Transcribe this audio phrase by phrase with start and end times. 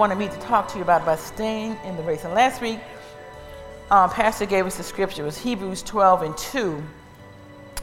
[0.00, 2.24] wanted me to talk to you about about staying in the race.
[2.24, 2.80] And last week,
[3.90, 5.20] um, Pastor gave us the scripture.
[5.20, 6.82] It was Hebrews 12 and 2.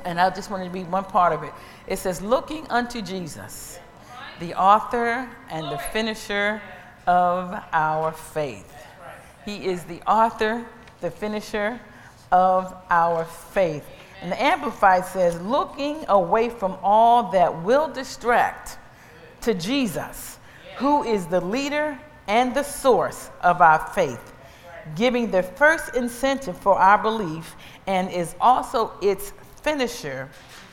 [0.04, 1.54] And I just wanted to read one part of it.
[1.86, 3.77] It says, Looking unto Jesus,
[4.40, 6.60] the author and the finisher
[7.05, 8.74] of our faith.
[9.46, 10.66] He is the author,
[11.02, 11.80] the finisher
[12.32, 13.86] of our faith.
[14.24, 18.80] And the Amplified says, looking away from all that will distract
[19.41, 20.40] to Jesus,
[20.77, 24.34] who is the leader and the source of our faith,
[24.96, 27.55] giving the first incentive for our belief
[27.88, 30.29] and is also its finisher,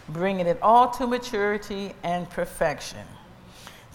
[0.09, 3.07] bringing it all to maturity and perfection.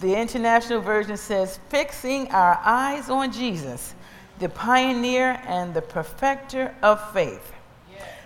[0.02, 3.96] The International Version says, fixing our eyes on Jesus,
[4.40, 7.54] the pioneer and the perfecter of faith.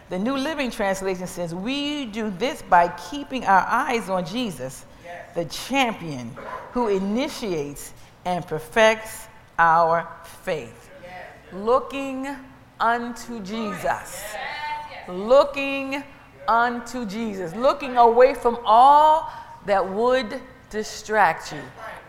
[0.09, 4.85] The New Living Translation says, We do this by keeping our eyes on Jesus,
[5.33, 6.35] the champion
[6.71, 7.93] who initiates
[8.25, 9.27] and perfects
[9.59, 10.07] our
[10.43, 10.89] faith.
[11.51, 12.27] Looking
[12.79, 14.23] unto Jesus.
[15.07, 16.03] Looking
[16.47, 17.55] unto Jesus.
[17.55, 19.31] Looking away from all
[19.65, 21.61] that would distract you,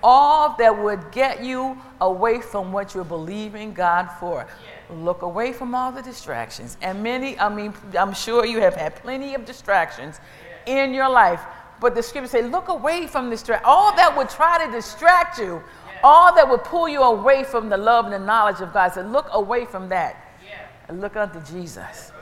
[0.02, 4.46] all that would get you away from what you're believing God for.
[4.90, 6.76] Look away from all the distractions.
[6.82, 10.20] And many, I mean, I'm sure you have had plenty of distractions
[10.66, 11.40] in your life.
[11.80, 13.64] But the scripture say, look away from distract.
[13.64, 15.62] All that would try to distract you,
[16.04, 18.92] all that would pull you away from the love and the knowledge of God.
[18.92, 20.20] Said, look away from that.
[20.86, 22.12] And look unto Jesus.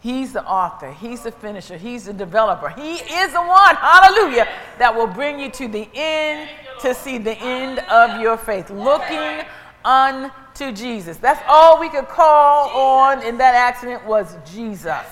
[0.00, 2.68] He's the author, He's the finisher, He's the developer.
[2.68, 4.46] He is the one, hallelujah,
[4.78, 6.48] that will bring you to the end
[6.80, 8.70] to see the end of your faith.
[8.70, 9.44] Looking
[9.84, 11.16] unto Jesus.
[11.16, 15.06] That's all we could call on in that accident was Jesus.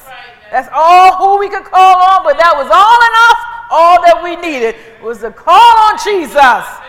[0.52, 3.40] That's all who we could call on, but that was all enough.
[3.72, 6.83] All that we needed was to call on Jesus.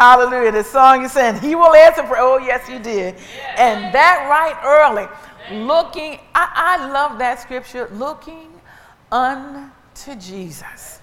[0.00, 0.50] Hallelujah.
[0.50, 3.16] The song is saying, He will answer for, oh, yes, He did.
[3.58, 5.06] And that right early
[5.66, 8.48] looking, I, I love that scripture, looking
[9.12, 11.00] unto Jesus.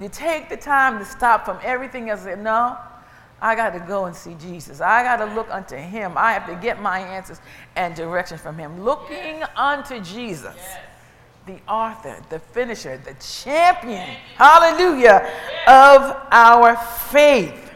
[0.00, 2.76] You take the time to stop from everything else and say, no,
[3.40, 4.80] I got to go and see Jesus.
[4.80, 6.14] I got to look unto him.
[6.16, 7.40] I have to get my answers
[7.76, 8.82] and direction from him.
[8.82, 10.56] Looking unto Jesus,
[11.46, 15.30] the author, the finisher, the champion, hallelujah,
[15.68, 17.69] of our faith.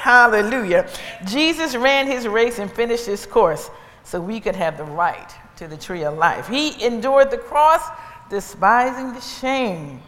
[0.00, 0.88] Hallelujah.
[1.26, 3.70] Jesus ran his race and finished his course
[4.02, 6.48] so we could have the right to the tree of life.
[6.48, 7.82] He endured the cross,
[8.30, 10.00] despising the shame.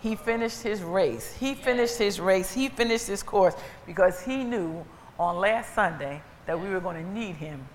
[0.00, 1.32] He finished his race.
[1.32, 2.52] He finished his race.
[2.52, 3.54] He finished his course
[3.86, 4.84] because he knew
[5.18, 7.66] on last Sunday that we were going to need him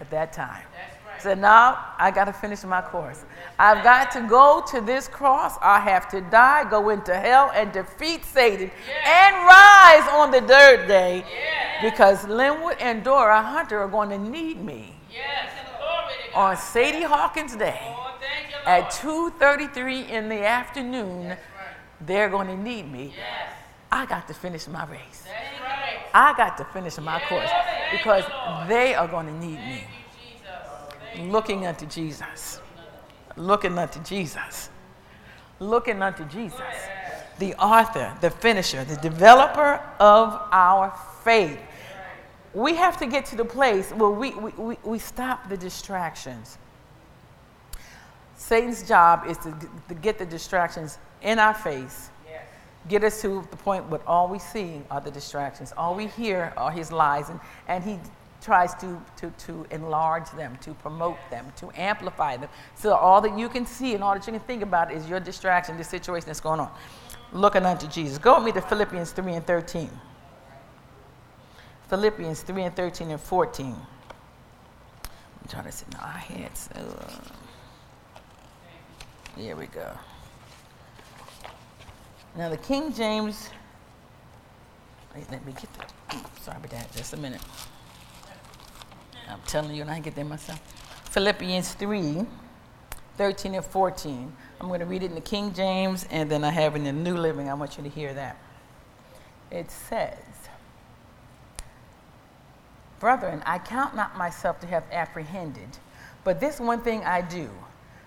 [0.00, 0.62] at that time.
[0.62, 0.97] Right.
[1.20, 3.24] Said, now I got to finish my course.
[3.58, 5.56] I've got to go to this cross.
[5.60, 8.70] I have to die, go into hell, and defeat Satan
[9.04, 11.24] and rise on the third day
[11.82, 14.94] because Linwood and Dora Hunter are going to need me.
[15.10, 15.52] Yes.
[16.34, 18.16] On Sadie Hawkins Day oh,
[18.66, 21.38] at 2:33 in the afternoon, right.
[22.02, 23.14] they're going to need me.
[23.16, 23.52] Yes.
[23.90, 25.24] I got to finish my race.
[25.60, 26.00] Right.
[26.14, 27.50] I got to finish my course
[27.90, 28.24] because
[28.68, 29.84] they are going to need me.
[31.18, 32.60] Looking unto Jesus.
[33.36, 34.70] Looking unto Jesus.
[35.60, 36.60] Looking unto Jesus.
[37.38, 40.92] The author, the finisher, the developer of our
[41.22, 41.58] faith
[42.54, 46.58] we have to get to the place where we, we, we, we stop the distractions.
[48.36, 49.54] Satan's job is to,
[49.88, 52.10] to get the distractions in our face,
[52.88, 56.52] get us to the point where all we see are the distractions, all we hear
[56.56, 57.98] are his lies, and, and he
[58.40, 62.48] tries to, to, to enlarge them, to promote them, to amplify them.
[62.74, 65.20] So all that you can see and all that you can think about is your
[65.20, 66.70] distraction, the situation that's going on.
[67.32, 68.18] Looking unto Jesus.
[68.18, 69.90] Go with me to Philippians 3 and 13.
[71.88, 73.66] Philippians 3 and 13 and 14.
[73.66, 76.68] I'm trying to sit in our heads.
[76.74, 77.20] Uh,
[79.36, 79.90] here we go.
[82.36, 83.50] Now, the King James,
[85.14, 87.40] wait, let me get the, sorry about that, just a minute.
[89.28, 90.60] I'm telling you, and I get there myself.
[91.10, 92.26] Philippians 3
[93.16, 94.32] 13 and 14.
[94.60, 96.92] I'm going to read it in the King James, and then I have in the
[96.92, 97.48] New Living.
[97.48, 98.36] I want you to hear that.
[99.50, 100.18] It says,
[103.00, 105.78] Brethren, I count not myself to have apprehended,
[106.22, 107.50] but this one thing I do,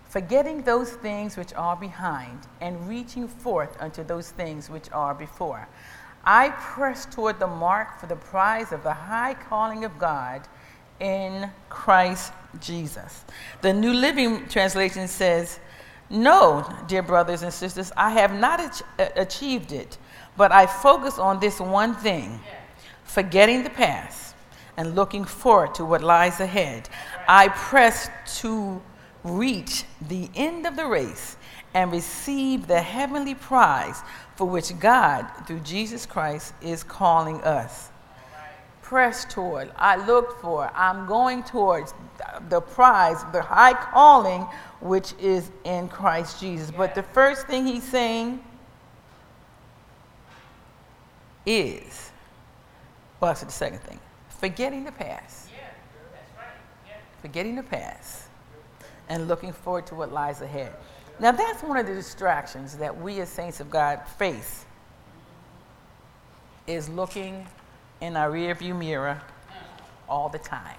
[0.08, 5.68] forgetting those things which are behind, and reaching forth unto those things which are before.
[6.24, 10.48] I press toward the mark for the prize of the high calling of God
[11.02, 12.32] in Christ
[12.62, 13.26] Jesus.
[13.62, 15.60] The New Living Translation says,
[16.10, 19.98] No, dear brothers and sisters, I have not ach- uh, achieved it,
[20.38, 22.40] but I focus on this one thing
[23.04, 24.36] forgetting the past
[24.78, 26.88] and looking forward to what lies ahead.
[27.28, 28.10] I press
[28.40, 28.82] to
[29.24, 31.36] reach the end of the race
[31.74, 34.02] and receive the heavenly prize
[34.36, 37.91] for which God, through Jesus Christ, is calling us.
[38.92, 41.94] Press toward, I look for, I'm going towards
[42.50, 44.42] the prize, the high calling,
[44.82, 46.72] which is in Christ Jesus.
[46.72, 48.44] But the first thing he's saying
[51.46, 52.12] is,
[53.22, 53.98] well, that's the second thing,
[54.28, 55.48] forgetting the past.
[55.54, 55.70] Yeah,
[56.38, 56.48] right.
[56.86, 56.96] yeah.
[57.22, 58.24] Forgetting the past
[59.08, 60.74] and looking forward to what lies ahead.
[61.18, 64.66] Now, that's one of the distractions that we as saints of God face
[66.68, 67.48] is looking
[68.02, 69.22] in our rearview mirror
[70.10, 70.78] all the time.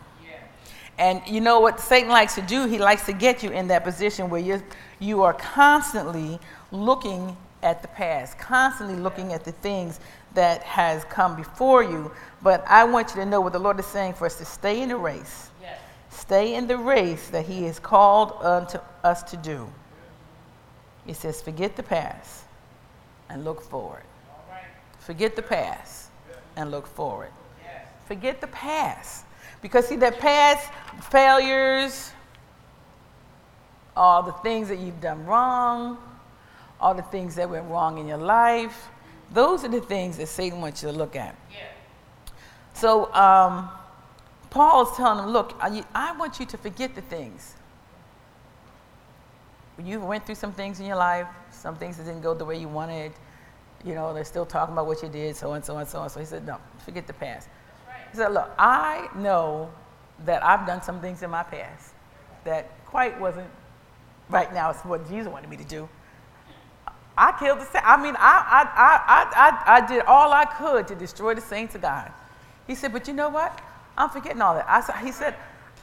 [0.99, 2.67] And you know what Satan likes to do?
[2.67, 4.63] He likes to get you in that position where you
[4.99, 6.39] you are constantly
[6.71, 10.01] looking at the past, constantly looking at the things
[10.35, 12.11] that has come before you.
[12.43, 14.83] But I want you to know what the Lord is saying for us to stay
[14.83, 15.51] in the race.
[15.61, 15.79] Yes.
[16.11, 19.69] Stay in the race that He has called unto us to do.
[21.07, 22.45] He says, forget the past
[23.29, 24.03] and look forward.
[25.01, 26.02] Forget the past
[26.57, 27.31] and look forward.
[28.07, 29.25] Forget the past.
[29.61, 30.69] Because, see, that past
[31.11, 32.13] failures,
[33.97, 35.99] all the things that you've done wrong,
[36.81, 38.89] all the things that went wrong in your life,
[39.33, 41.37] those are the things that Satan wants you to look at.
[42.75, 43.71] So, um,
[44.51, 47.55] Paul is telling them, look, I, I want you to forget the things
[49.85, 52.59] you went through some things in your life, some things that didn't go the way
[52.59, 53.13] you wanted.
[53.85, 56.11] You know, they're still talking about what you did, so and so and so and
[56.11, 56.21] so.
[56.21, 57.49] He said, no, forget the past.
[57.89, 57.97] Right.
[58.11, 59.71] He said, look, I know
[60.25, 61.93] that I've done some things in my past
[62.45, 63.49] that quite wasn't
[64.29, 64.71] right now.
[64.71, 65.89] It's what Jesus wanted me to do.
[67.17, 67.87] I killed the saints.
[67.87, 71.75] I mean, I, I, I, I, I did all I could to destroy the saints
[71.75, 72.11] of God.
[72.67, 73.61] He said, but you know what?
[73.99, 74.67] I'm forgetting all that.
[74.69, 75.35] I, he said,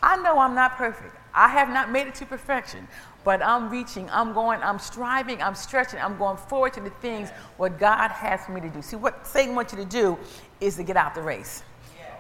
[0.01, 1.15] I know I'm not perfect.
[1.33, 2.87] I have not made it to perfection,
[3.23, 7.29] but I'm reaching, I'm going, I'm striving, I'm stretching, I'm going forward to the things
[7.57, 8.81] what God has me to do.
[8.81, 10.17] See, what Satan wants you to do
[10.61, 11.63] is to get out the race.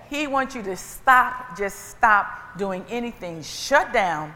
[0.09, 4.33] He wants you to stop, just stop doing anything, shut down,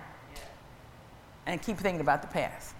[1.45, 2.75] and keep thinking about the past.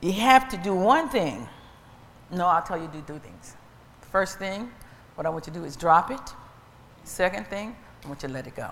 [0.00, 1.48] You have to do one thing.
[2.30, 3.56] No, I'll tell you do two things.
[4.12, 4.70] First thing,
[5.14, 6.34] what I want you to do is drop it.
[7.04, 7.74] Second thing,
[8.04, 8.70] I want you to let it go.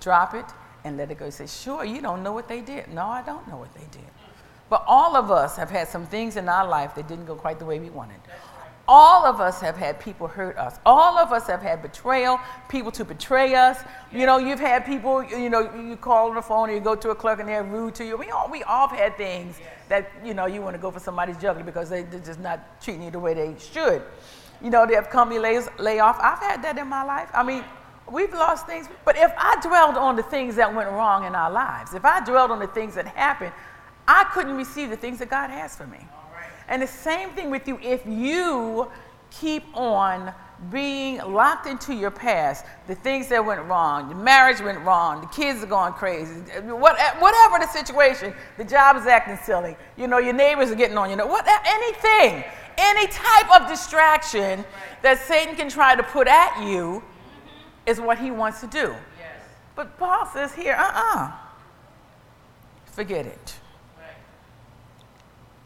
[0.00, 0.44] Drop it
[0.88, 1.26] and let it go.
[1.26, 2.88] You say, sure, you don't know what they did.
[2.88, 4.10] No, I don't know what they did.
[4.68, 7.58] But all of us have had some things in our life that didn't go quite
[7.58, 8.20] the way we wanted.
[8.90, 10.78] All of us have had people hurt us.
[10.86, 12.40] All of us have had betrayal,
[12.70, 13.78] people to betray us.
[14.10, 16.94] You know, you've had people, you know, you call on the phone or you go
[16.94, 18.16] to a clerk and they're rude to you.
[18.16, 19.58] We all, we all have had things
[19.90, 22.80] that, you know, you want to go for somebody's jugular because they, they're just not
[22.80, 24.02] treating you the way they should.
[24.62, 26.18] You know, they have company lays, lay off.
[26.20, 27.30] I've had that in my life.
[27.34, 27.64] I mean,
[28.10, 28.88] We've lost things.
[29.04, 32.24] But if I dwelled on the things that went wrong in our lives, if I
[32.24, 33.52] dwelled on the things that happened,
[34.06, 35.98] I couldn't receive the things that God has for me.
[36.68, 37.78] And the same thing with you.
[37.82, 38.90] If you
[39.30, 40.32] keep on
[40.70, 45.26] being locked into your past, the things that went wrong, the marriage went wrong, the
[45.28, 50.32] kids are going crazy, whatever the situation, the job is acting silly, you know, your
[50.32, 52.42] neighbors are getting on you, know, what, anything,
[52.76, 54.64] any type of distraction
[55.02, 57.02] that Satan can try to put at you
[57.88, 58.94] is what he wants to do.
[59.18, 59.42] Yes.
[59.74, 61.24] But Paul says here, uh uh-uh.
[61.24, 61.32] uh
[62.84, 63.54] Forget it.
[63.96, 64.10] Right.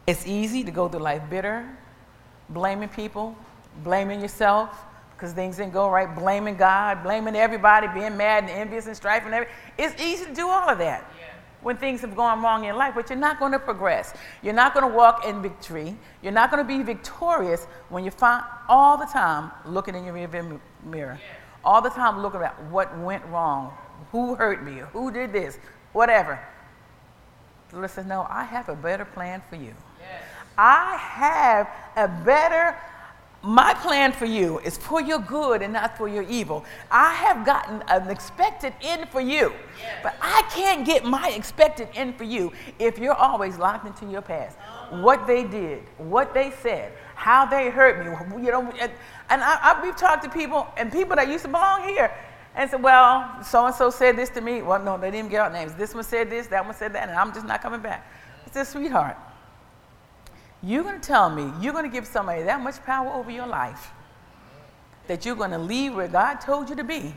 [0.07, 1.67] It's easy to go through life bitter,
[2.49, 3.35] blaming people,
[3.83, 8.87] blaming yourself because things didn't go right, blaming God, blaming everybody, being mad and envious
[8.87, 9.55] and strife and everything.
[9.77, 11.11] It's easy to do all of that.
[11.19, 11.27] Yeah
[11.61, 14.13] when things have gone wrong in life, but you're not going to progress.
[14.41, 15.95] You're not going to walk in victory.
[16.21, 20.13] You're not going to be victorious when you find all the time looking in your
[20.13, 21.17] rearview mirror.
[21.23, 23.73] Yeah all the time looking at what went wrong,
[24.11, 25.57] who hurt me, who did this,
[25.93, 26.39] whatever.
[27.71, 29.73] Listen, no, I have a better plan for you.
[29.99, 30.23] Yes.
[30.57, 32.75] I have a better
[33.43, 36.63] my plan for you is for your good and not for your evil.
[36.89, 39.51] I have gotten an expected end for you,
[39.81, 39.99] yes.
[40.01, 44.21] but I can't get my expected end for you if you're always locked into your
[44.21, 44.57] past.
[44.91, 45.01] Oh.
[45.01, 46.93] What they did, what they said,
[47.23, 48.43] how they hurt me.
[48.43, 48.91] You know, and,
[49.29, 52.11] and I, I, we've talked to people and people that used to belong here
[52.53, 54.61] and said, well, so and so said this to me.
[54.61, 55.73] Well, no, they didn't get out names.
[55.73, 58.05] This one said this, that one said that, and I'm just not coming back.
[58.45, 59.15] I said, sweetheart,
[60.61, 63.47] you're going to tell me you're going to give somebody that much power over your
[63.47, 63.91] life
[65.07, 67.15] that you're going to leave where God told you to be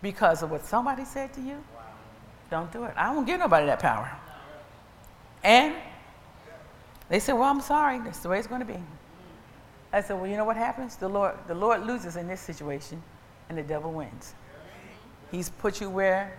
[0.00, 1.62] because of what somebody said to you?
[2.50, 2.94] Don't do it.
[2.96, 4.10] I won't give nobody that power.
[5.42, 5.74] And
[7.08, 7.98] They said, Well, I'm sorry.
[8.00, 8.78] That's the way it's going to be.
[9.94, 10.96] I said, Well, you know what happens?
[10.96, 13.00] The Lord, the Lord loses in this situation,
[13.48, 14.34] and the devil wins.
[15.30, 16.36] He's put you where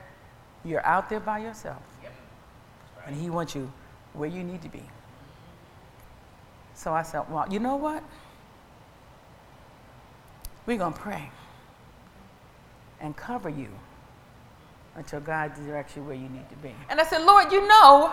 [0.64, 1.82] you're out there by yourself.
[3.06, 3.72] And he wants you
[4.14, 4.82] where you need to be.
[6.74, 8.04] So I said, Well, you know what?
[10.66, 11.30] We're going to pray
[13.00, 13.70] and cover you
[14.96, 16.74] until God directs you where you need to be.
[16.90, 18.12] And I said, Lord, you know,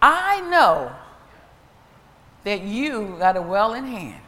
[0.00, 0.92] I know
[2.44, 4.22] that you got a well in hand.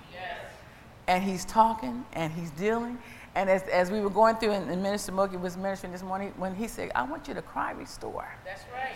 [1.10, 2.96] And he's talking and he's dealing.
[3.34, 6.32] And as, as we were going through, and, and Minister Moki was ministering this morning,
[6.36, 8.32] when he said, I want you to cry, restore.
[8.44, 8.94] That's right.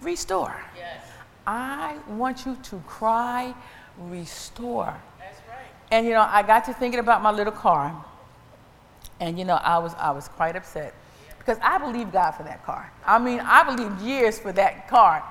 [0.00, 0.54] Restore.
[0.76, 1.02] Yes.
[1.48, 3.52] I want you to cry,
[3.98, 4.94] restore.
[5.18, 5.66] That's right.
[5.90, 8.04] And you know, I got to thinking about my little car.
[9.18, 10.94] And you know, I was I was quite upset
[11.40, 12.92] because I believe God for that car.
[13.04, 15.24] I mean, I believed years for that car.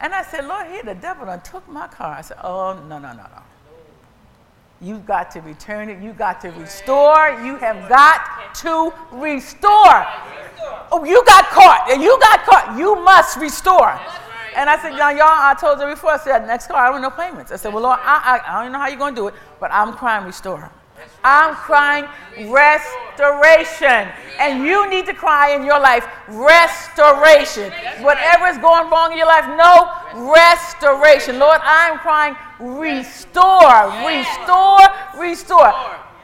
[0.00, 2.16] And I said, Lord, here the devil done took my car.
[2.16, 3.42] I said, Oh no, no, no, no.
[4.80, 6.02] You got to return it.
[6.02, 7.30] You've got to restore.
[7.42, 10.06] You have got to restore.
[10.92, 11.88] Oh, you got caught.
[11.98, 12.78] You got caught.
[12.78, 13.98] You must restore.
[14.54, 17.02] And I said, y'all, y'all, I told you before, I said, next car, I don't
[17.02, 17.52] know payments.
[17.52, 19.34] I said, well, Lord, I, I, I don't know how you're going to do it,
[19.60, 20.70] but I'm crying restore.
[21.22, 22.06] I'm crying
[22.50, 24.08] restoration.
[24.38, 27.72] And you need to cry in your life restoration.
[28.00, 29.92] Whatever is going wrong in your life, no
[30.32, 31.38] restoration.
[31.38, 34.86] Lord, I'm crying restore, restore,
[35.18, 35.72] restore.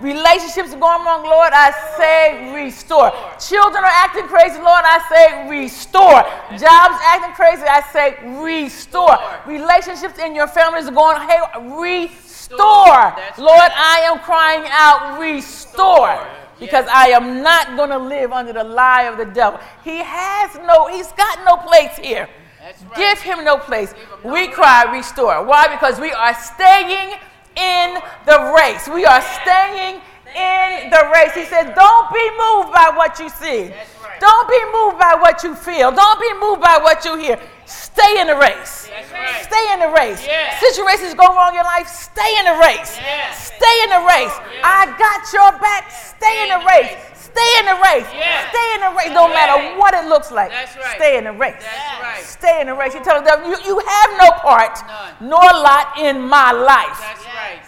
[0.00, 3.12] Relationships are going wrong, Lord, I say restore.
[3.38, 6.22] Children are acting crazy, Lord, I say restore.
[6.58, 9.16] Jobs acting crazy, I say restore.
[9.46, 11.38] Relationships in your families are going, hey,
[11.78, 13.14] restore.
[13.38, 16.26] Lord, I am crying out, restore.
[16.58, 19.60] Because I am not going to live under the lie of the devil.
[19.84, 22.28] He has no, he's got no place here.
[22.62, 22.96] Right.
[22.96, 23.92] Give him no place.
[24.24, 25.44] We cry, restore.
[25.44, 25.68] Why?
[25.68, 27.18] Because we are staying
[27.56, 28.88] in the race.
[28.88, 30.00] We are staying
[30.34, 31.34] in the race.
[31.34, 33.74] He said, Don't be moved by what you see.
[34.20, 35.90] Don't be moved by what you feel.
[35.90, 37.38] Don't be moved by what you hear.
[37.66, 38.88] Stay in the race.
[38.88, 39.42] Right.
[39.42, 40.24] Stay in the race.
[40.24, 40.58] Yeah.
[40.60, 41.88] Situations go wrong in your life.
[41.88, 42.96] Stay in the race.
[43.02, 43.32] Yeah.
[43.34, 44.34] Stay in the race.
[44.54, 44.62] Yeah.
[44.62, 45.90] I got your back.
[45.90, 47.11] Stay in the race.
[47.32, 48.08] Stay in the race.
[48.08, 49.10] Stay in the race.
[49.10, 50.50] No matter what it looks like.
[50.50, 50.96] That's Right.
[50.96, 51.56] Stay in the race.
[51.60, 52.24] That's Right.
[52.24, 52.94] Stay in the race.
[52.94, 55.30] You tell them you, you have no part None.
[55.30, 57.00] nor lot in my life.
[57.00, 57.62] That's right.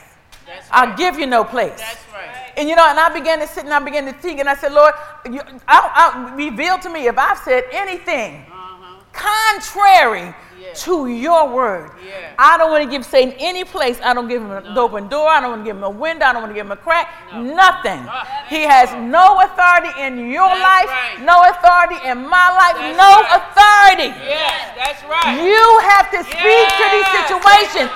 [0.70, 1.78] I'll give you no place.
[1.78, 2.52] That's right.
[2.56, 4.54] And you know, and I began to sit and I began to think, and I
[4.54, 4.94] said, Lord,
[5.30, 9.02] you, I, I, reveal to me if I've said anything uh-huh.
[9.12, 10.72] contrary yeah.
[10.72, 11.90] to your word.
[12.00, 12.34] Yeah.
[12.38, 14.00] I don't want to give Satan any place.
[14.02, 14.88] I don't give him an no.
[14.88, 15.28] open door.
[15.28, 16.24] I don't want to give him a window.
[16.24, 17.12] I don't want to give him a crack.
[17.32, 17.42] No.
[17.42, 18.00] Nothing.
[18.04, 18.24] No.
[18.48, 21.20] He has no authority in your that's life, right.
[21.20, 23.36] no authority in my life, that's no right.
[23.36, 24.10] authority.
[24.24, 25.36] Yes, that's right.
[25.36, 26.80] You have to speak yes.
[26.80, 27.90] to these situations.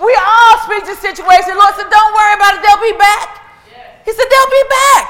[0.00, 1.54] We all speak to situations.
[1.56, 3.44] Lord said, Don't worry about it, they'll be back.
[4.04, 5.08] He said, They'll be back.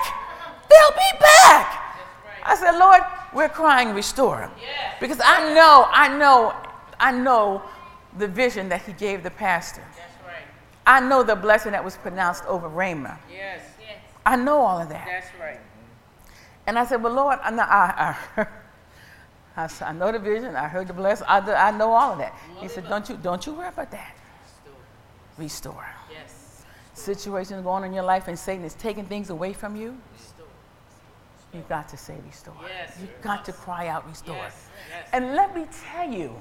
[0.67, 1.85] They'll be back.
[2.45, 3.01] I said, Lord,
[3.33, 4.39] we're crying restore.
[4.39, 4.51] Them.
[5.01, 6.55] Because I know, I know,
[7.05, 7.63] I know
[8.17, 9.85] the vision that he gave the pastor.
[9.95, 10.47] That's right.
[10.87, 13.19] I know the blessing that was pronounced over Rhema.
[13.31, 13.61] Yes.
[13.79, 13.99] yes.
[14.25, 15.07] I know all of that.
[15.07, 15.61] That's right.
[16.67, 18.47] And I said, Well, Lord, I know, I, I,
[19.65, 20.57] I, I know the vision.
[20.57, 21.27] I heard the blessing.
[21.29, 22.35] I, I know all of that.
[22.59, 24.17] He said, Don't you, don't you worry about that
[25.37, 25.87] restore.
[26.11, 26.65] Yes.
[26.95, 29.95] Situations going on in your life and Satan is taking things away from you.
[30.15, 30.47] Restore.
[31.53, 32.55] You've got to say restore.
[32.67, 32.97] Yes.
[32.99, 34.37] You've got to cry out restore.
[34.37, 34.69] Yes.
[34.91, 35.09] Yes.
[35.13, 36.35] And let me tell you,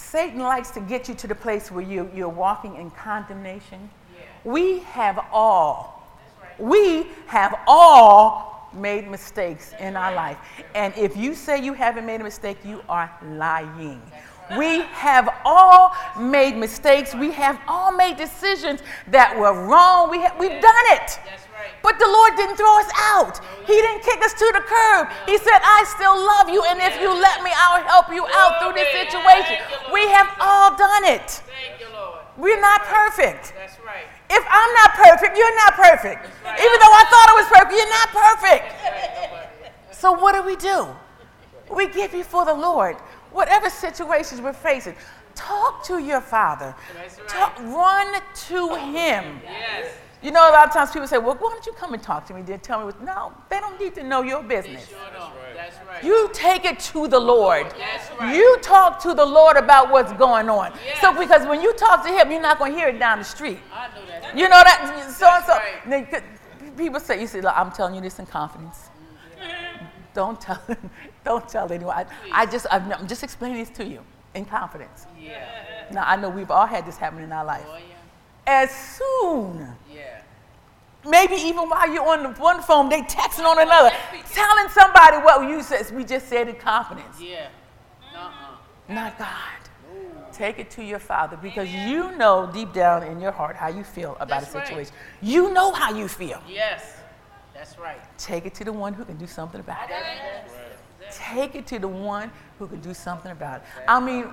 [0.00, 3.90] Satan likes to get you to the place where you, you're walking in condemnation.
[4.14, 4.22] Yeah.
[4.44, 6.08] We have all,
[6.42, 6.60] right.
[6.60, 10.38] we have all made mistakes That's in our life.
[10.74, 14.00] And if you say you haven't made a mistake, you are lying.
[14.56, 17.14] We have all made mistakes.
[17.14, 20.10] We have all made decisions that were wrong.
[20.10, 21.20] We have, we've done it.
[21.82, 23.40] But the Lord didn't throw us out.
[23.66, 25.08] He didn't kick us to the curb.
[25.26, 28.60] He said, I still love you, and if you let me, I'll help you out
[28.60, 29.56] through this situation.
[29.92, 31.42] We have all done it.
[32.36, 33.52] We're not perfect.
[33.54, 34.08] That's right.
[34.30, 36.24] If I'm not perfect, you're not perfect.
[36.24, 38.64] Even though I thought I was perfect, you're not perfect.
[39.94, 40.86] So what do we do?
[41.74, 42.96] We give before the Lord
[43.32, 44.94] whatever situations we're facing,
[45.34, 46.74] talk to your father.
[46.96, 47.28] Right.
[47.28, 49.40] Talk, run to him.
[49.44, 49.92] Yes.
[50.22, 52.26] You know, a lot of times people say, well, why don't you come and talk
[52.26, 52.42] to me?
[52.42, 53.02] Dear, tell me what.
[53.02, 54.86] No, they don't need to know your business.
[54.88, 55.54] Sure That's, right.
[55.54, 56.04] That's right.
[56.04, 57.66] You take it to the Lord.
[57.78, 58.36] That's right.
[58.36, 60.72] You talk to the Lord about what's going on.
[60.84, 61.00] Yes.
[61.00, 63.24] So, because when you talk to him, you're not going to hear it down the
[63.24, 63.60] street.
[63.72, 64.36] I know that.
[64.36, 65.10] You know that?
[65.18, 66.12] So and so.
[66.12, 66.22] Right.
[66.76, 68.90] People say, you say, I'm telling you this in confidence.
[70.14, 70.60] Don't tell,
[71.24, 71.94] don't tell anyone.
[71.94, 74.00] I, I just, I'm just explaining this to you.
[74.34, 75.06] in confidence.
[75.18, 75.46] Yeah.
[75.92, 77.64] Now, I know we've all had this happen in our life.
[77.68, 77.94] Oh, yeah.
[78.46, 79.58] As soon,
[79.88, 79.89] Yeah.
[81.06, 83.90] Maybe even while you're on the one phone, they texting on another,
[84.32, 85.90] telling somebody what you said.
[85.94, 87.20] We just said in confidence.
[87.20, 87.48] Yeah.
[88.14, 88.92] Uh-uh.
[88.94, 89.28] Not God.
[90.32, 93.84] Take it to your father because you know deep down in your heart how you
[93.84, 94.66] feel about That's a right.
[94.66, 94.94] situation.
[95.20, 96.40] You know how you feel.
[96.48, 96.96] Yes.
[97.52, 98.00] That's right.
[98.16, 99.96] Take it to the one who can do something about it.
[100.98, 103.62] That's Take it to the one who can do something about it.
[103.86, 104.28] I mean,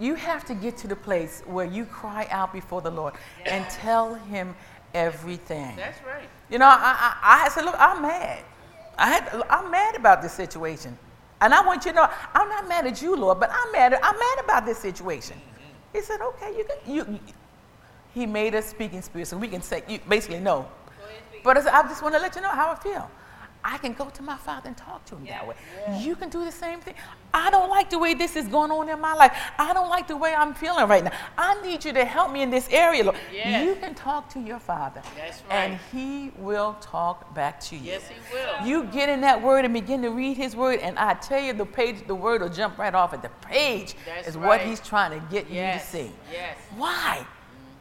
[0.00, 3.14] you have to get to the place where you cry out before the Lord
[3.44, 4.56] and tell him
[4.94, 5.74] everything.
[5.76, 6.28] That's right.
[6.50, 8.44] You know, I, I, I said, look, I'm mad.
[8.98, 10.96] I had, I'm mad about this situation.
[11.40, 13.94] And I want you to know, I'm not mad at you, Lord, but I'm mad,
[13.94, 15.36] I'm mad about this situation.
[15.92, 17.20] He said, okay, you can, you,
[18.14, 20.68] he made us speaking spirit, so we can say, you basically no.
[21.42, 23.10] But I, said, I just want to let you know how I feel.
[23.64, 25.54] I can go to my father and talk to him that way.
[25.98, 26.94] You can do the same thing.
[27.32, 29.32] I don't like the way this is going on in my life.
[29.58, 31.12] I don't like the way I'm feeling right now.
[31.38, 33.16] I need you to help me in this area, Lord.
[33.32, 33.64] Yes.
[33.64, 35.00] You can talk to your father.
[35.16, 37.92] That's And he will talk back to you.
[37.92, 38.66] Yes, he will.
[38.66, 41.52] You get in that word and begin to read his word, and I tell you,
[41.52, 43.94] the page, the word will jump right off at the page.
[44.06, 45.94] That's is what he's trying to get Yes.
[45.94, 46.12] you to see.
[46.32, 46.56] Yes.
[46.76, 47.26] Why?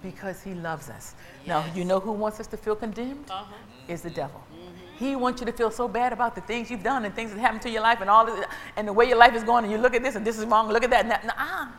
[0.03, 1.15] Because he loves us.
[1.45, 3.25] Now, you know who wants us to feel condemned?
[3.29, 3.53] Uh-huh.
[3.88, 4.41] Is the devil.
[5.01, 7.39] He wants you to feel so bad about the things you've done and things that
[7.39, 8.46] happened to your life and all this,
[8.77, 10.46] and the way your life is going, and you look at this and this is
[10.46, 11.01] wrong, look at that.
[11.01, 11.25] And that.
[11.25, 11.70] Nah,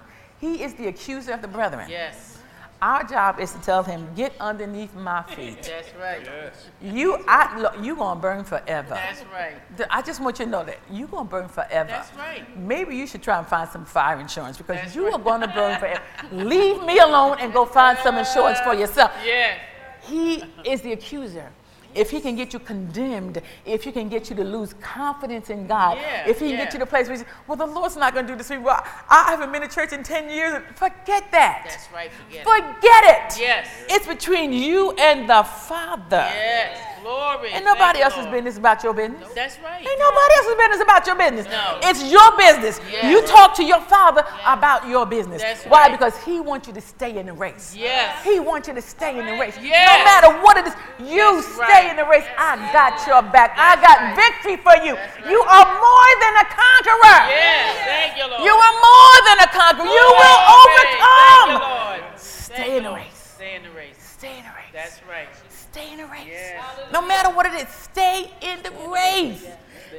[0.40, 1.88] he is the accuser of the brethren.
[1.88, 2.38] Yes.
[2.82, 5.62] Our job is to tell him, get underneath my feet.
[5.62, 6.22] That's right.
[6.24, 6.68] Yes.
[6.82, 8.94] You, I, look, you gonna burn forever.
[8.94, 9.54] That's right.
[9.88, 11.90] I just want you to know that you gonna burn forever.
[11.90, 12.58] That's right.
[12.58, 15.14] Maybe you should try and find some fire insurance because That's you right.
[15.14, 16.02] are gonna burn forever.
[16.32, 19.12] Leave me alone and go find some insurance for yourself.
[19.24, 19.60] Yes.
[20.02, 21.52] He is the accuser.
[21.94, 25.66] If he can get you condemned, if he can get you to lose confidence in
[25.66, 26.64] God, Yeah, if he can yeah.
[26.64, 28.36] get you to a place where you say, well, the Lord's not going to do
[28.36, 28.64] this for me.
[28.64, 30.62] Well, I haven't been to church in 10 years.
[30.76, 31.62] Forget that.
[31.68, 32.10] That's right.
[32.12, 32.44] Forget it.
[32.44, 33.40] Forget it.
[33.40, 33.68] Yes.
[33.88, 36.28] It's between you and the Father.
[36.34, 36.91] Yes.
[37.02, 37.50] Glory.
[37.50, 38.32] Ain't nobody Thank else's Lord.
[38.32, 39.28] business about your business.
[39.34, 39.80] That's right.
[39.80, 41.46] Ain't nobody else's business about your business.
[41.50, 41.78] No.
[41.82, 42.80] It's your business.
[42.90, 43.10] Yeah.
[43.10, 45.42] You talk to your father about your business.
[45.42, 45.88] That's Why?
[45.88, 45.92] right.
[45.92, 47.74] Because he wants you to stay in the race.
[47.76, 48.22] Yes.
[48.24, 49.58] He wants you to stay in the race.
[49.60, 49.90] Yes.
[49.90, 50.74] No matter what it is,
[51.10, 51.90] you That's stay right.
[51.90, 52.24] in the race.
[52.38, 53.58] I got your back.
[53.58, 54.14] I got right.
[54.14, 54.94] victory for you.
[55.26, 57.20] You are more than a conqueror.
[57.26, 57.82] Yes.
[57.82, 58.46] Thank you, Lord.
[58.46, 59.90] You are more than a conqueror.
[59.90, 61.50] You will overcome.
[61.50, 62.20] Thank you, Lord.
[62.20, 63.02] Stay Thank in the Lord.
[63.02, 63.34] race.
[63.34, 63.96] Stay in the race.
[63.98, 64.70] Stay in the race.
[64.72, 65.28] That's right.
[65.72, 66.26] Stay in the race.
[66.28, 66.62] Yes.
[66.92, 69.42] No matter what it is, stay in the race.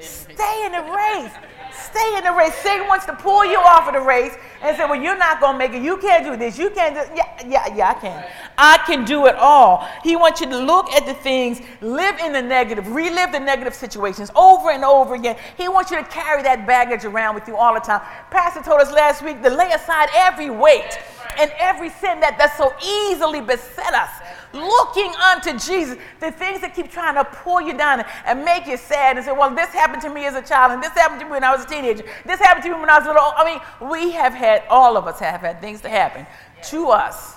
[0.01, 1.31] Stay in the race.
[1.73, 2.53] Stay in the race.
[2.61, 5.53] Satan wants to pull you off of the race and say, Well, you're not going
[5.53, 5.81] to make it.
[5.81, 6.59] You can't do this.
[6.59, 8.25] You can't do Yeah, yeah, yeah, I can.
[8.55, 9.89] I can do it all.
[10.03, 13.73] He wants you to look at the things, live in the negative, relive the negative
[13.73, 15.37] situations over and over again.
[15.57, 18.01] He wants you to carry that baggage around with you all the time.
[18.29, 20.99] Pastor told us last week to lay aside every weight
[21.39, 24.11] and every sin that, that so easily beset us
[24.53, 28.77] looking unto Jesus, the things that keep trying to pull you down and, make you
[28.77, 31.25] sad and say, well, this happened to me as a child, and this happened to
[31.25, 33.21] me when I was a teenager, this happened to me when I was little.
[33.35, 36.25] I mean, we have had, all of us have had things to happen
[36.69, 37.35] to us.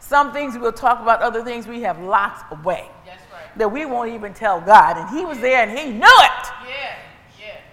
[0.00, 3.58] Some things we'll talk about, other things we have locked away That's right.
[3.58, 6.52] that we won't even tell God, and He was there and He knew it.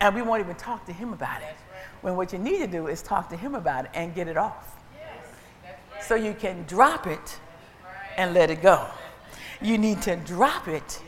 [0.02, 1.46] And we won't even talk to Him about it.
[1.46, 1.56] Right.
[2.02, 4.36] When what you need to do is talk to Him about it and get it
[4.36, 5.26] off Yes.
[5.94, 6.04] Right.
[6.04, 7.40] so you can drop it
[8.18, 8.88] and let it go.
[9.62, 11.02] You need to drop it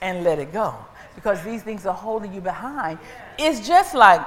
[0.00, 0.74] and let it go
[1.14, 2.98] because these things are holding you behind.
[3.38, 4.20] It's just like,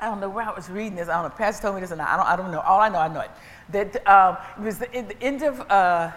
[0.00, 1.08] I don't know where I was reading this.
[1.08, 1.36] I don't know.
[1.36, 2.60] Pastor told me this, and I don't, I don't know.
[2.60, 3.30] All I know, I know it.
[3.70, 6.12] That um, it was the, the end of uh,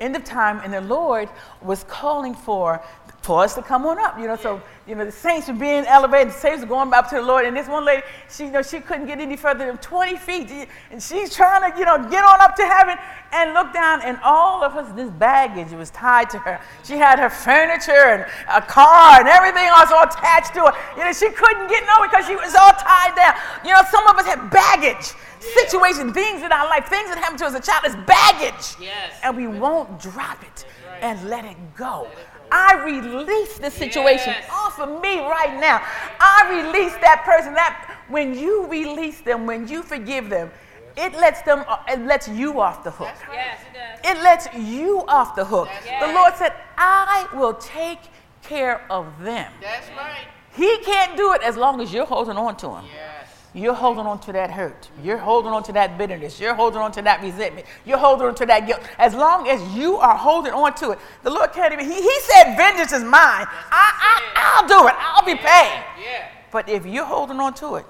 [0.00, 1.28] end of time, and the Lord
[1.62, 2.82] was calling for
[3.26, 4.18] for us to come on up.
[4.18, 6.28] You know, so you know the saints were being elevated.
[6.28, 8.62] The saints were going up to the Lord, and this one lady, she you know
[8.62, 12.24] she couldn't get any further than 20 feet, and she's trying to you know get
[12.24, 12.96] on up to heaven
[13.32, 16.60] and look down, and all of us this baggage was tied to her.
[16.84, 20.72] She had her furniture and a car and everything else all attached to her.
[20.96, 23.34] You know, she couldn't get no because she was all tied down.
[23.64, 27.40] You know, some of us have baggage, situations, things in our life, things that happened
[27.40, 28.78] to us as a child is baggage.
[28.80, 29.18] Yes.
[29.24, 30.64] And we won't drop it
[31.00, 32.08] and let it go.
[32.50, 34.48] I release the situation Yes.
[34.50, 35.82] off of me right now.
[36.20, 37.54] I release that person.
[37.54, 40.50] That when you release them, when you forgive them,
[40.96, 41.64] it lets them.
[41.88, 43.14] It lets you off the hook.
[43.32, 44.16] Yes, it does.
[44.16, 45.68] It lets you off the hook.
[45.84, 48.00] That's The Lord said, "I will take
[48.42, 50.26] care of them." That's right.
[50.52, 52.84] He can't do it as long as you're holding on to him.
[52.86, 53.15] Yes.
[53.56, 54.90] You're holding on to that hurt.
[55.02, 56.38] You're holding on to that bitterness.
[56.38, 57.66] You're holding on to that resentment.
[57.86, 58.82] You're holding on to that guilt.
[58.98, 61.86] As long as you are holding on to it, the Lord can't even.
[61.86, 63.46] He, he said, "Vengeance is mine.
[63.48, 64.94] I, I, I'll do it.
[64.98, 66.28] I'll be paid." Yeah.
[66.52, 67.86] But if you're holding on to it,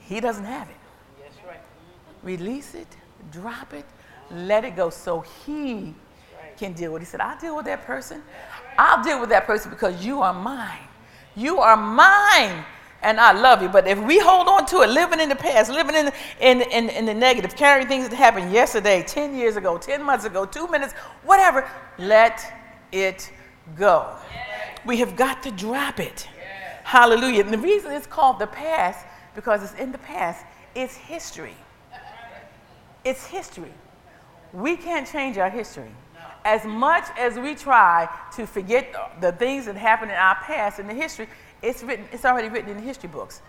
[0.00, 0.76] He doesn't have it.
[1.20, 1.60] That's right.
[2.24, 2.88] Release it,
[3.30, 3.84] drop it,
[4.32, 5.94] let it go so he
[6.56, 7.06] can deal with it.
[7.06, 8.20] He said, I'll deal with that person.
[8.76, 10.88] I'll deal with that person because you are mine.
[11.36, 12.64] You are mine
[13.02, 13.68] and I love you.
[13.68, 16.88] But if we hold on to it, living in the past, living in in, in,
[16.88, 20.68] in the negative, carrying things that happened yesterday, 10 years ago, 10 months ago, two
[20.68, 22.40] minutes, whatever, let
[22.92, 23.30] it
[23.76, 24.16] go.
[24.84, 26.28] We have got to drop it.
[26.84, 27.44] Hallelujah.
[27.44, 31.56] And the reason it's called the past, because it's in the past, it's history.
[33.04, 33.72] It's history.
[34.52, 35.90] We can't change our history.
[36.44, 40.88] As much as we try to forget the things that happened in our past in
[40.88, 41.28] the history,
[41.62, 43.40] it's, written, it's already written in the history books.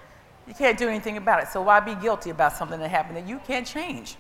[0.48, 1.50] You can't do anything about it.
[1.50, 4.18] So why be guilty about something that happened that you can't change?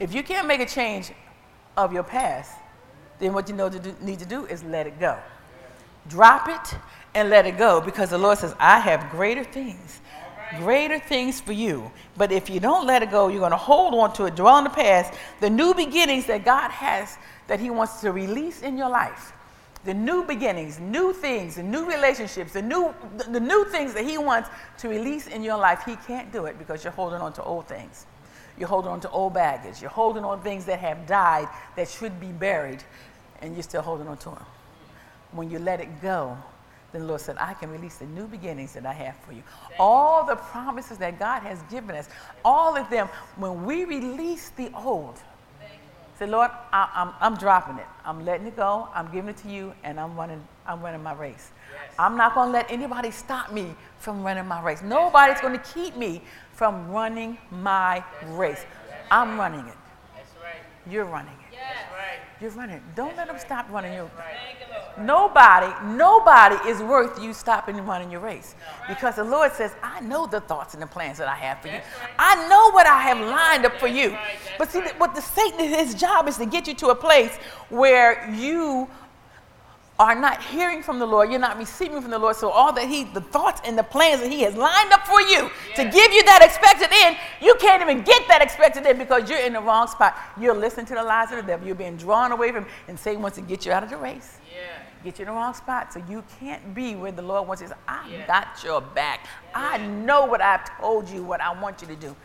[0.00, 1.12] If you can't make a change
[1.76, 2.52] of your past,
[3.18, 5.18] then what you know to do, need to do is let it go.
[6.08, 6.78] Drop it
[7.14, 10.00] and let it go because the Lord says, I have greater things,
[10.58, 11.90] greater things for you.
[12.16, 14.58] But if you don't let it go, you're going to hold on to it, dwell
[14.58, 18.76] in the past, the new beginnings that God has that He wants to release in
[18.76, 19.32] your life.
[19.84, 24.04] The new beginnings, new things, the new relationships, the new, the, the new things that
[24.04, 27.32] He wants to release in your life, He can't do it because you're holding on
[27.34, 28.06] to old things.
[28.58, 29.80] You're holding on to old baggage.
[29.80, 32.84] You're holding on things that have died that should be buried,
[33.40, 34.44] and you're still holding on to them.
[35.32, 36.36] When you let it go,
[36.92, 39.42] then the Lord said, I can release the new beginnings that I have for you.
[39.78, 42.08] All the promises that God has given us,
[42.44, 45.18] all of them, when we release the old,
[46.22, 47.86] say, Lord, I, am I'm, I'm dropping it.
[48.04, 48.88] I'm letting it go.
[48.94, 51.50] I'm giving it to you, and I'm running, I'm running my race.
[51.72, 51.94] Yes.
[51.98, 54.82] I'm not going to let anybody stop me from running my race.
[54.82, 58.64] Nobody's going to keep me from running my race.
[59.10, 59.76] I'm running it.
[60.90, 61.58] You're running it.
[62.42, 62.82] You're running.
[62.96, 64.10] Don't let them stop running your
[64.98, 68.56] Nobody, nobody is worth you stopping and running your race.
[68.88, 71.68] Because the Lord says, I know the thoughts and the plans that I have for
[71.68, 71.80] you.
[72.18, 74.18] I know what I have lined up for you.
[74.58, 77.36] But see, what the Satan, his job is to get you to a place
[77.70, 78.90] where you
[80.02, 82.34] are not hearing from the Lord, you're not receiving from the Lord.
[82.34, 85.20] So all that He, the thoughts and the plans that He has lined up for
[85.20, 85.76] you yes.
[85.76, 89.38] to give you that expected end, you can't even get that expected end because you're
[89.38, 90.16] in the wrong spot.
[90.40, 91.64] You're listening to the lies of the devil.
[91.64, 93.96] You're being drawn away from Him, and Satan wants to get you out of the
[93.96, 94.38] race.
[94.52, 94.60] Yeah.
[95.04, 95.92] Get you in the wrong spot.
[95.92, 97.68] So you can't be where the Lord wants you.
[97.86, 98.26] I yeah.
[98.26, 99.20] got your back.
[99.50, 99.70] Yeah.
[99.70, 102.16] I know what I've told you, what I want you to do.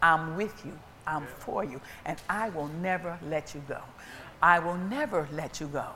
[0.00, 0.78] I'm with you.
[1.04, 1.80] I'm for you.
[2.04, 3.80] And I will never let you go.
[4.40, 5.86] I will never let you go.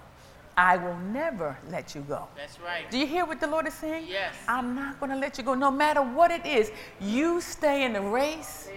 [0.56, 2.28] I will never let you go.
[2.36, 2.90] That's right.
[2.90, 4.06] Do you hear what the Lord is saying?
[4.08, 4.34] Yes.
[4.46, 6.70] I'm not going to let you go no matter what it is.
[7.00, 8.68] You stay in the race.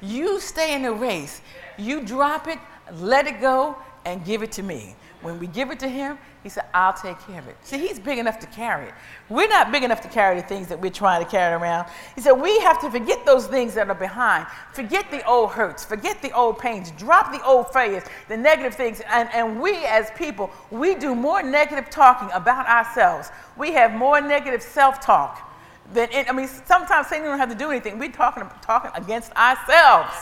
[0.00, 1.40] You stay in the race.
[1.78, 2.58] You drop it,
[2.94, 4.96] let it go, and give it to me.
[5.22, 7.56] When we give it to Him, He said, I'll take care of it.
[7.62, 8.94] See, He's big enough to carry it.
[9.28, 11.88] We're not big enough to carry the things that we're trying to carry around.
[12.14, 14.46] He said, We have to forget those things that are behind.
[14.72, 15.84] Forget the old hurts.
[15.84, 16.90] Forget the old pains.
[16.92, 19.02] Drop the old failures, the negative things.
[19.10, 23.30] And, and we as people, we do more negative talking about ourselves.
[23.56, 25.46] We have more negative self talk.
[25.92, 27.98] Than, I mean, sometimes Satan don't have to do anything.
[27.98, 30.14] We're talking, talking against ourselves.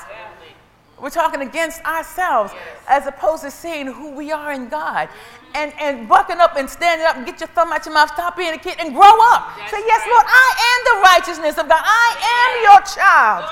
[1.01, 2.53] We're talking against ourselves
[2.89, 5.09] as opposed to seeing who we are in God.
[5.55, 8.37] And, and bucking up and standing up and get your thumb out your mouth, stop
[8.37, 9.57] being a kid and grow up.
[9.57, 11.81] That's Say, Yes, Lord, I am the righteousness of God.
[11.83, 13.45] I am your child.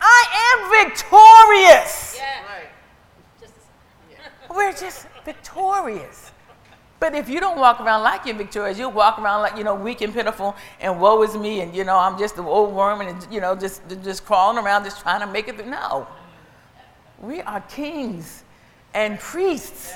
[0.00, 2.20] I am victorious.
[4.54, 6.30] We're just victorious.
[7.00, 9.74] But if you don't walk around like you're victorious, you'll walk around like, you know,
[9.74, 13.00] weak and pitiful and woe is me and, you know, I'm just an old worm
[13.00, 15.56] and, you know, just, just crawling around just trying to make it.
[15.56, 15.68] Through.
[15.68, 16.06] No.
[17.22, 18.42] We are kings
[18.94, 19.94] and priests.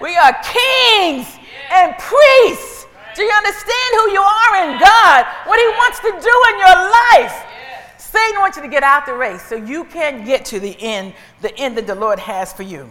[0.00, 1.26] We are kings
[1.70, 2.86] and priests.
[3.16, 5.26] Do you understand who you are in God?
[5.46, 7.44] What He wants to do in your life?
[7.98, 11.12] Satan wants you to get out the race so you can get to the end,
[11.42, 12.90] the end that the Lord has for you.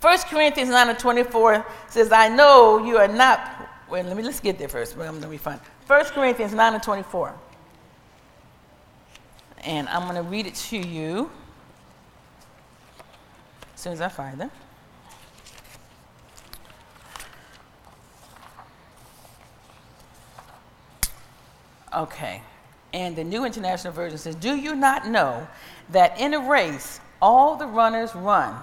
[0.00, 3.68] 1 Corinthians 9 and 24 says, I know you are not.
[3.90, 4.96] Wait, let me let's get there first.
[4.96, 5.60] Going to be fine.
[5.86, 7.34] 1 Corinthians 9 and 24.
[9.64, 11.30] And I'm going to read it to you
[13.80, 14.50] as soon as I find them.
[21.94, 22.42] Okay.
[22.92, 25.48] And the New International Version says, Do you not know
[25.88, 28.54] that in a race all the runners run,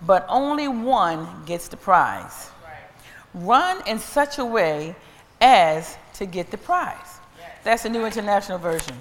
[0.00, 2.50] but only one gets the prize?
[2.64, 3.44] Right.
[3.46, 4.96] Run in such a way
[5.42, 6.96] as to get the prize.
[7.38, 7.50] Yes.
[7.64, 8.96] That's the New International Version.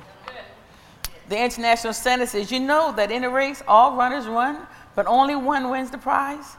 [1.29, 5.35] The International Standard says, You know that in a race all runners run, but only
[5.35, 6.55] one wins the prize?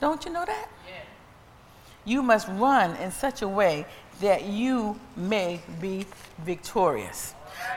[0.00, 0.68] Don't you know that?
[0.86, 1.02] Yeah.
[2.04, 3.86] You must run in such a way
[4.20, 6.06] that you may be
[6.44, 7.34] victorious.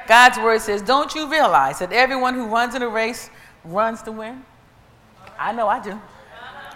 [0.08, 3.30] God's word says, Don't you realize that everyone who runs in a race
[3.64, 4.44] runs to win?
[5.40, 6.00] I know I do.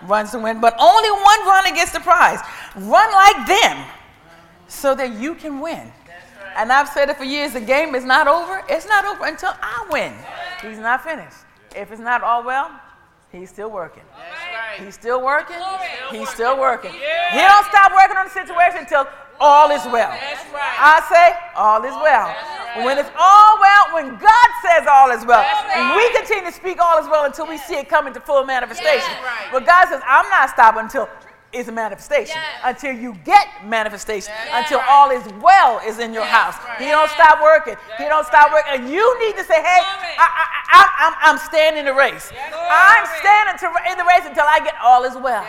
[0.04, 2.40] Runs to win, but only one runner gets the prize.
[2.76, 3.86] Run like them
[4.68, 5.92] so that you can win.
[6.56, 8.64] And I've said it for years the game is not over.
[8.70, 10.14] It's not over until I win.
[10.62, 11.38] He's not finished.
[11.76, 12.72] If it's not all well,
[13.32, 14.04] he's still working.
[14.78, 15.58] He's still working.
[16.12, 16.92] He's still working.
[16.92, 19.08] He don't stop working on the situation until
[19.40, 20.12] all is well.
[20.14, 22.30] I say all is well.
[22.86, 25.44] When it's all well, when God says all is well,
[25.98, 29.14] we continue to speak all is well until we see it come into full manifestation.
[29.52, 31.10] But God says, I'm not stopping until
[31.54, 32.38] it's a manifestation.
[32.64, 34.34] Until you get manifestation.
[34.52, 36.56] until all is well is in your house.
[36.80, 37.76] He don't stop working.
[37.98, 38.82] He don't stop working.
[38.82, 42.32] And you need to say, hey, I, I, I, I'm, I'm standing in the race.
[42.34, 45.46] I'm standing to, in the race until I get all is well.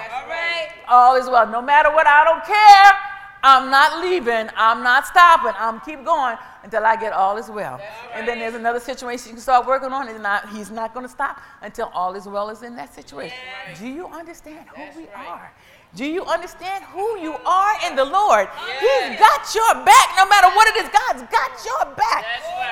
[0.88, 1.46] All is well.
[1.48, 3.12] No matter what, I don't care.
[3.44, 4.50] I'm not leaving.
[4.56, 5.52] I'm not stopping.
[5.58, 7.80] I'm keep going until I get all is well.
[8.14, 11.04] And then there's another situation you can start working on, and not, he's not going
[11.04, 13.36] to stop until all is well is in that situation.
[13.78, 15.50] Do you understand who we are?
[15.94, 18.48] Do you understand who you are in the Lord?
[18.80, 20.88] He's got your back no matter what it is.
[20.88, 22.24] God's got your back.